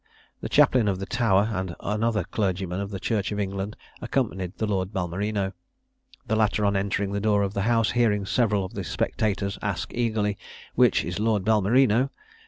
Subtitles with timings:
[0.41, 4.65] The chaplain of the Tower and another clergyman of the church of England accompanied the
[4.65, 5.53] Lord Balmerino.
[6.27, 9.93] The latter, on entering the door of the house, hearing several of the spectators ask
[9.93, 10.39] eagerly,
[10.73, 12.09] "Which is Lord Balmerino?"